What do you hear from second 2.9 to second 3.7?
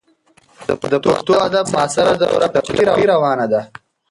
روانه ده.